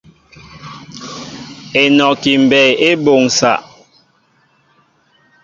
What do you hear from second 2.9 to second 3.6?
boŋsa.